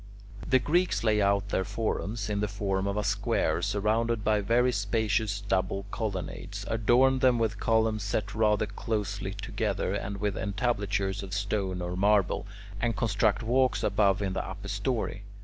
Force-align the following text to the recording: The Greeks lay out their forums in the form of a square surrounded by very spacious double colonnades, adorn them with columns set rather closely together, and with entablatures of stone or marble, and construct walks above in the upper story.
The 0.49 0.57
Greeks 0.57 1.03
lay 1.03 1.21
out 1.21 1.49
their 1.49 1.63
forums 1.63 2.27
in 2.27 2.39
the 2.39 2.47
form 2.47 2.87
of 2.87 2.97
a 2.97 3.03
square 3.03 3.61
surrounded 3.61 4.23
by 4.23 4.41
very 4.41 4.71
spacious 4.71 5.41
double 5.41 5.85
colonnades, 5.91 6.65
adorn 6.67 7.19
them 7.19 7.37
with 7.37 7.59
columns 7.59 8.01
set 8.01 8.33
rather 8.33 8.65
closely 8.65 9.35
together, 9.35 9.93
and 9.93 10.17
with 10.17 10.35
entablatures 10.35 11.21
of 11.21 11.35
stone 11.35 11.83
or 11.83 11.95
marble, 11.95 12.47
and 12.81 12.97
construct 12.97 13.43
walks 13.43 13.83
above 13.83 14.23
in 14.23 14.33
the 14.33 14.43
upper 14.43 14.69
story. 14.69 15.21